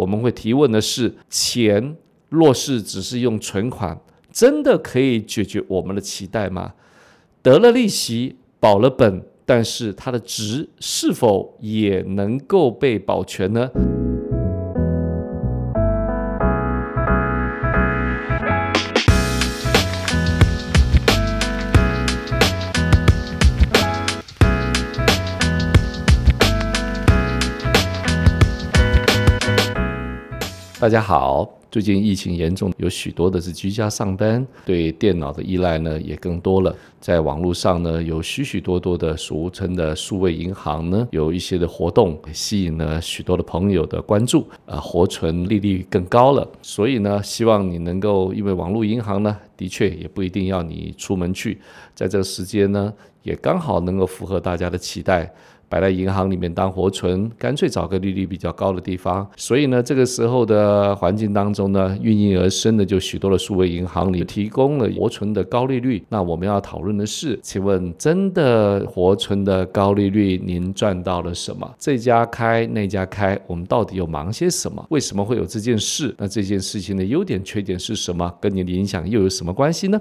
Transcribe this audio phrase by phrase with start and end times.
[0.00, 1.94] 我们会提问的是：钱
[2.30, 4.00] 若是只是用存款，
[4.32, 6.72] 真的可以解决我们的期待吗？
[7.42, 13.68] 得了利息，保了本，但是它的值是否也能够被保全呢？
[30.80, 36.74] 大家好，最近疫情严重，有许多的是居家上班，对电脑的依赖呢也更多了。
[36.98, 46.50] 在网络上呢，有许许多多的俗称的数位银行呢，有一些的活动吸引了许多的朋友的关注，啊，活存利率更高了。
[46.62, 51.58] 所以呢，希望你能够，因为网络银行呢，的确也不一定要你出门去，
[51.94, 52.90] 在这个时间呢，
[53.22, 55.30] 也刚好能够符合大家的期待。
[55.70, 59.26] 摆在银行里面当活存，干脆找个利率比较高的地方。
[59.36, 66.04] 所以呢，这个时候的环境当中呢，孕育而生的就许多的数位银行里提供了活存的高利率。
[66.08, 71.72] 那我们要讨论的是，请问真的活存的高利率，您赚到了什么？
[71.78, 74.84] 这家开那家开，我们到底有忙些什么？
[74.90, 76.12] 为什么会有这件事？
[76.18, 78.34] 那这件事情的优点缺点是什么？
[78.40, 80.00] 跟你的影响又有什么关系呢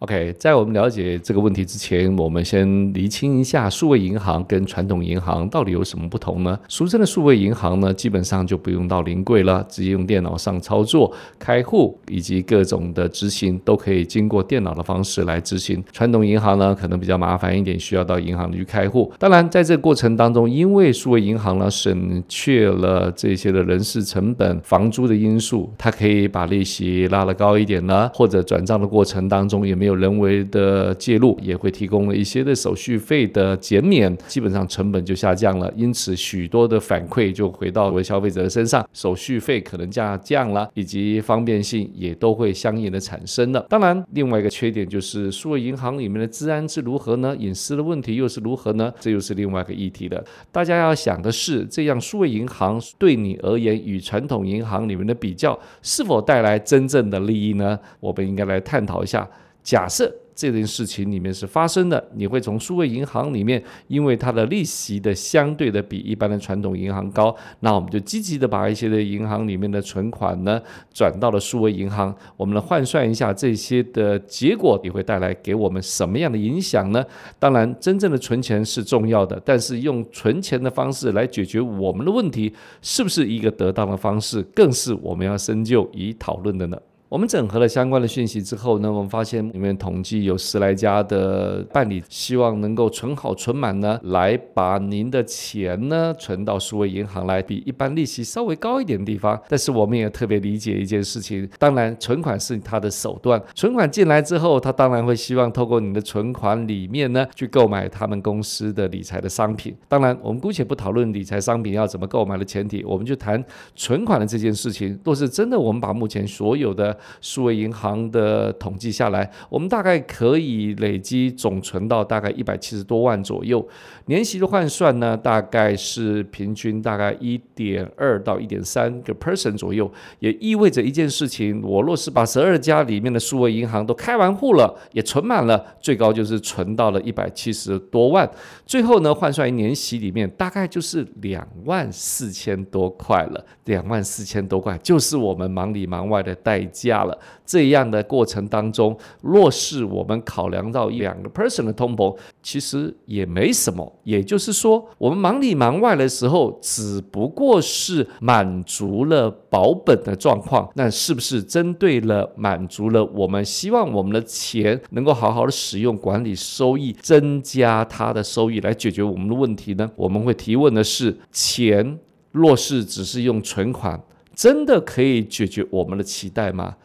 [0.00, 6.56] ？OK，在我们了解这个问题之前，我们先厘清一下数位银行跟传统银行到底有什么不同呢？
[6.68, 15.82] 俗称的数位银行呢，基本上就不用到临柜了，直接用电脑上操作开户以及各种的执行都可以经过电脑的方式来执行。
[15.90, 19.12] 传统银行呢，可能比较麻烦一点，需要到银行去开户。
[19.18, 29.87] 当然，在这个过程当中，因为数位银行呢省去了这些的人事成本、房租的因素，它可以把利息拉得高一点呢，或者转账的过程当中也没有。
[29.88, 35.72] 有人为的介入，也会提供了一些的手续费的减免，基本上成本就下降了。
[35.74, 43.66] 因此，许多的反馈就回到为消费者的身上，手续费可能下降了，以及方便性也都会相应的产生了。
[43.70, 47.34] 当然，另外一个缺点就是数位银行里面的治安是如何呢？
[47.38, 48.92] 隐私的问题又是如何呢？
[49.00, 50.22] 这又是另外一个议题了。
[50.52, 57.78] 大家要想的是，这样数位银行对你而言与传统银行里面的比较，是否带来真正的利益呢？
[58.00, 59.26] 我们应该来探讨一下。
[59.68, 70.58] 假设这件事情里面是发生的，你会从数位银行里面，因为它的利息的相对的比一般的传统银行高，那我们就积极的把一些的银行里面的存款呢
[70.90, 72.16] 转到了数位银行。
[72.38, 77.04] 我们来换算一下这些的结果，也会带来给我们什么样的影响呢？
[77.38, 86.78] 当然，真正的存钱是重要的，但是用存钱的方式来解决我们的问题，是不是一个得当的方式，更是我们要深究以讨论的呢？
[87.08, 99.40] 我们整合了相关的讯息之后呢，我们发现里面统计有十来家的办理，希望能够存好存满呢，来把您的钱呢存到数位银行来，比一般利息稍微高一点的地方。
[99.48, 109.74] 但是我们也特别理解一件事情，当然存款是他的手段，存款进来之后，他当然会希望透过你的存款里面呢去购买他们公司的理财的商品。
[109.88, 113.42] 当然，我们姑且不讨论理财商品要怎么购买的前提，我们就谈
[113.74, 114.98] 存款的这件事情。
[115.04, 123.66] 若是真的，我们把目前所有的数位银行的统计下来，我们大概可以累积总存到大概一百七十多万左右，
[124.06, 129.90] 年息的换算呢，大概是平均大概一点二到一点三个 percent 左右，
[130.20, 138.28] 也意味着一件事情：我若是把十二家里面的数位银行都开完户了，也存满了，最高就是存到了一百七十多万，
[138.64, 146.87] 最后呢，换算一年息里面大概就是两万四千多块了，两万四千多块就是我们忙里忙外的代价。
[146.88, 154.00] 加了，这样的过程当中，若是我们考量到两个 person 的通膨，其实也没什么。
[154.04, 160.68] 也就是说，我们忙里忙外的时候，只不过是满足了保本的状况。
[160.74, 169.90] 那是不是针对了满足了我们希望我们的钱能够好好的使用、管理收益、增加它的收益来解决我们的问题呢？
[169.94, 171.98] 我们会提问的是：钱
[172.32, 174.00] 若是只是用存款。
[174.38, 176.76] 真的可以解决我们的期待吗？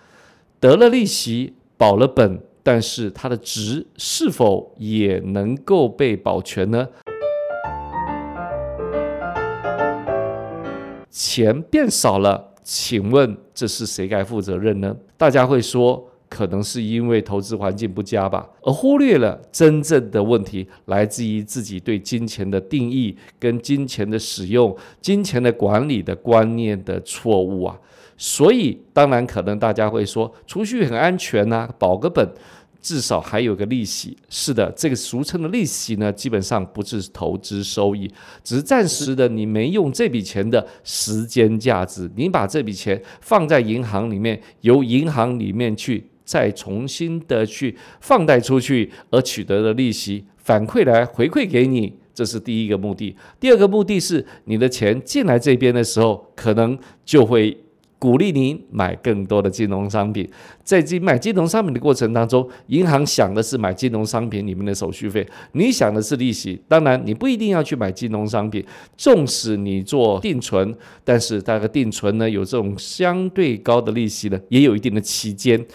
[0.60, 6.90] 得了利息，保了本，但是它的值是否也能够被保全呢？
[11.12, 14.98] 钱变少了，请问这是谁该负责任呢？
[15.16, 16.10] 大家会说。
[16.34, 27.80] 可能是因为投资环境不佳吧，而忽略了真正的问题来自于自己对金钱的定义、跟金钱的使用、金钱的管理的观念的错误啊。
[28.18, 32.28] 所以，当然可能大家会说，储蓄很安全呐，保个本。
[32.84, 34.18] 至少还有个利息。
[34.28, 38.12] 是的，这个俗称的利息呢，基本上不是投资收益，
[38.44, 42.12] 只是暂时的，你没用这笔钱的时间价值。
[42.18, 53.16] 你把这笔钱放在银行里面，由银行里面去再重新的去放贷出去，而取得的利息反馈来回馈给你，这是第一个目的。
[53.40, 57.58] 第二个目的是，你的钱进来这边的时候，可能就会。
[58.00, 60.30] 鼓励你买更多的金融商品，
[60.62, 66.62] 在这买金融商品的过程当中，银行想的是买金融商品里面的手续费，你想的是利息。
[66.68, 68.62] 当然，你不一定要去买金融商品，
[68.98, 75.66] 纵使你做定存，但是那个定存呢，有这种相对高的利息呢，也有一定的期间。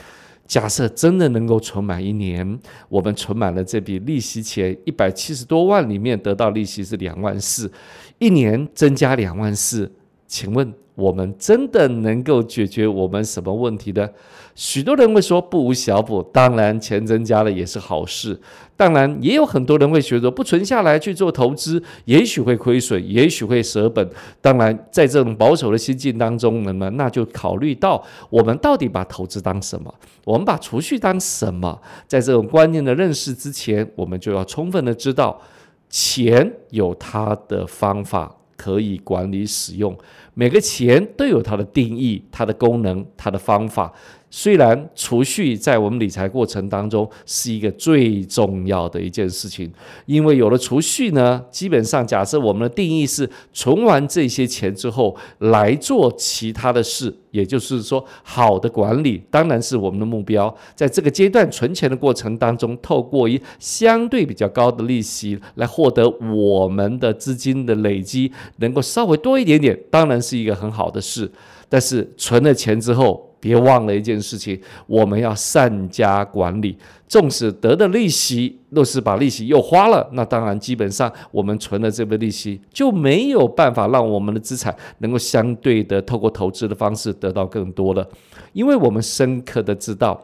[0.49, 2.59] 假设真的能够存满一年，
[2.89, 7.71] 我们存满了这笔利息钱一百七十多万里面得到利息是两万四，
[8.19, 9.93] 一年增加两万四，
[10.27, 10.75] 请问？
[10.99, 14.09] 我们真的能够解决我们什么问题呢？
[14.56, 18.37] 许多人会说不无小补，当然钱增加了也是好事。
[18.77, 24.11] 当然也有很多人会觉得不存下来去做投资，也许会亏损，也许会舍本。
[24.41, 29.94] 当然，在这种保守的心境当中，那么那就考虑到我们到底把投资当什么，
[30.25, 31.81] 我们把储蓄当什么？
[32.09, 35.41] 在这种观念的认识之前，我们就要充分的知道，
[35.89, 39.96] 钱有它的方法可以管理使用。
[40.34, 43.90] 每个钱都有它的定义、它的功能、它的方法。
[44.31, 49.73] 虽然储蓄在我们理财过程当中是一个最重要的一件事情，
[50.07, 60.55] 因为有了储蓄呢，基本上假设我们的定义是存完这些钱之后来做其他的事，也就是说，好的管理当然是我们的目标。
[60.75, 71.31] 在这个阶段存钱的过程当中，透过一相对比较高的利息来获得我们的资金的累积，能够稍微多一点点，当然是一个很好的事。
[71.69, 76.76] 但是存了钱之后，别忘了一件事情，我们要善加管理。
[77.06, 88.06] 纵使得的利息，若是把利息又花了，那当然基本上我们存的这份利息就没有办法让我们的资产能够相对的透过投资的方式得到更多了，
[88.52, 90.23] 因为我们深刻的知道，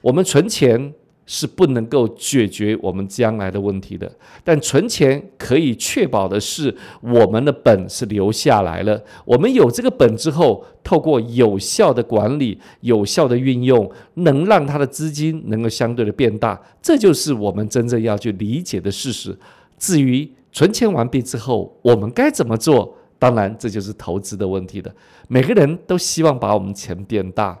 [0.00, 0.92] 我们存钱。
[1.32, 4.10] 是不能够解决我们将来的问题的，
[4.42, 9.00] 但存钱可以确保的是，我们的本是留下来了。
[9.24, 16.60] 我们有这个本之后，透过有效的管理、有效的运用，能让它的资金能够相对的变大。
[16.82, 19.38] 这就是我们真正要去理解的事实。
[19.78, 22.96] 至于存钱完毕之后，我们该怎么做？
[23.20, 24.92] 当然，这就是投资的问题的。
[25.28, 27.56] 每个人都希望把我们钱变大，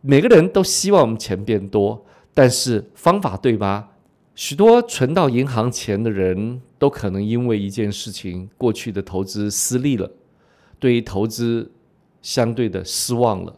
[0.00, 2.02] 每个人都希望我们钱变多。
[2.34, 3.88] 但是方法对吗？
[4.34, 10.10] 许多存到银行钱的人都可能因为一件事情，过去的投资失利了，
[10.78, 11.70] 对于投资
[12.22, 13.54] 相对的失望了。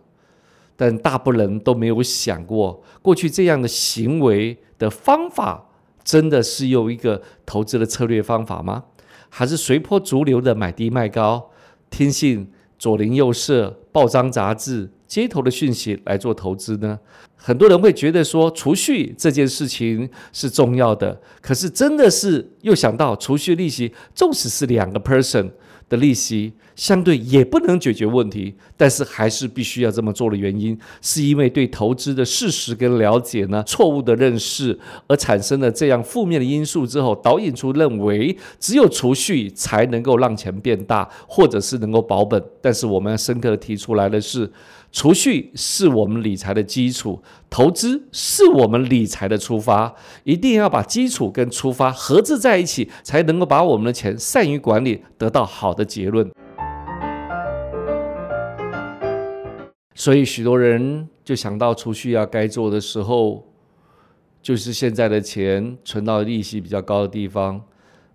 [0.77, 5.69] 但大部分人都没有想过，过去这样的行为的方法，
[6.03, 8.87] 真的是用一个投资的策略方法吗？
[9.29, 11.51] 还是随波逐流的买低卖高，
[11.91, 12.51] 听信
[12.85, 14.91] 左邻右舍、报章杂志？
[15.07, 16.99] 街头的讯息来做投资呢？
[17.35, 25.51] 很多人会觉得说储蓄这件事情是重要的，可是真的是又想到储蓄利息，纵使是两个 person。
[25.89, 42.43] 的利息相对也不能解决问题，但是还是必须要这么做的原因，是因为对投资的事实跟了解呢错误的认识，而产生了这样负面的因素之后，导引出认为只有储蓄才能够让钱变大，或者是能够保本。
[42.61, 44.51] 但是我们要深刻的提出来的是。
[44.95, 49.93] 储蓄是我们理财的基础，投资是我们理财的出发，
[50.23, 56.31] 一定要把基础跟出发合制在一起，才能够把我们的钱善于管理，得到好的结论。
[59.97, 63.45] 所以许多人就想到储蓄要该做的时候，
[64.41, 67.61] 就是现在的钱存到利息比较高的地方，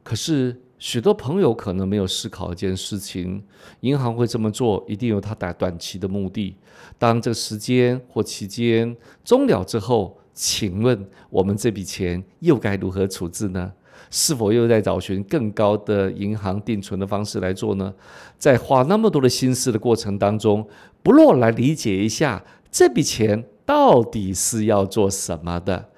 [0.01, 0.61] 可是。
[0.79, 3.43] 许多朋友可能没有思考一件事情：
[3.81, 6.55] 银行会这么做，一定有它短短期的目的。
[6.97, 8.95] 当这个时间或期间
[9.25, 13.73] 终了之后，请问我们这笔钱又该如何处置呢？
[14.09, 17.93] 是否又在找寻更高的银行定存的方式来做呢？
[18.37, 20.65] 在花那么多的心思的过程当中，
[21.03, 25.89] 不若来理解一下这笔钱到底是要做什么的。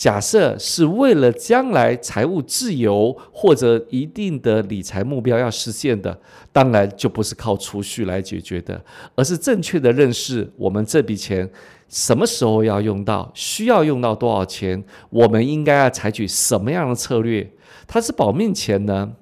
[0.00, 6.18] 假设是为了将来财务自由或者一定的理财目标要实现的，
[6.50, 8.82] 当然就不是靠储蓄来解决的，
[9.14, 11.46] 而是正确的认识我们这笔钱
[11.90, 17.52] 什么时候要用到，需要用到多少钱，我们应该要采取什么样的策略？
[17.86, 19.12] 它是保命钱呢，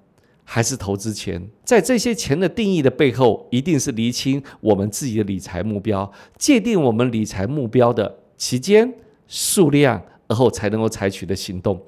[0.44, 1.44] 还是投资钱？
[1.64, 8.94] 在这些钱的定义的背后，一定是厘清我们自己的理财目标，界定我们理财目标的期间、
[9.26, 10.00] 数量。
[10.28, 11.80] 而后才能够采取的行动。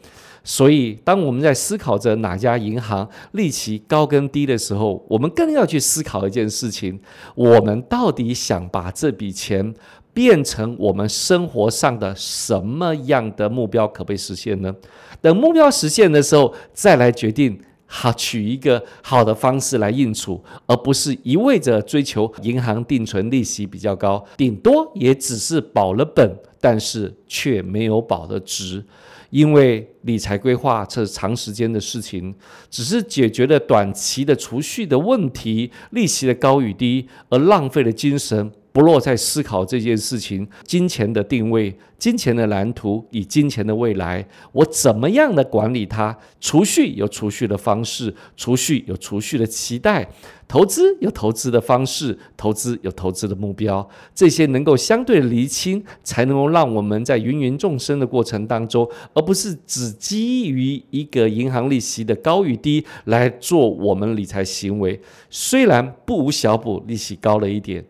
[0.42, 6.98] 所以，当我们在思考着哪家银行利息高跟低的时候，我们更要去思考一件事情：
[7.34, 9.74] 我们到底想把这笔钱
[10.14, 14.74] 变成我们生活上的什么样的目标可被实现呢？
[15.20, 17.60] 等目标实现的时候，再来决定
[17.92, 28.84] 好取一个好的方式来应处，而不是一味着追求银行定存利息比较高，顶多也只是保了本，但是却没有保的值。
[29.30, 32.34] 因为理财规划这是长时间的事情，
[32.70, 38.52] 只是解决了短期的储蓄的问题，利息的高与低，而浪费了精神。
[38.72, 46.16] 不落在思考这件事情，金钱的定位、金钱的蓝图以金钱的未来，我怎么样的管理它？
[46.40, 50.08] 储蓄有储蓄的方式，储蓄有储蓄的期待，
[50.46, 53.86] 投资有投资的方式，投资有投资的目标。
[54.14, 65.00] 这些能够相对厘清，才能够让我们在芸芸众生的过程当中，而不是只基于一个银行利息的高与低来做我们理财行为。
[65.28, 67.84] 虽然不无小补，利息高了一点。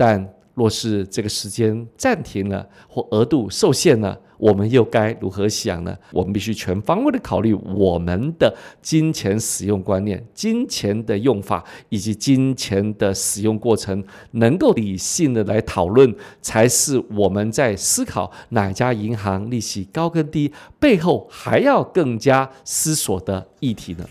[0.00, 5.94] 但若是这个时间暂停了或额度受限了，我们又该如何想呢？
[6.10, 24.06] 我们必须全方位的考虑我们的金钱使用观念、金钱的用法以及金钱的使用过程，能够理性的来讨论，才是我们在思考哪家银行利息高跟低背后还要更加思索的议题呢？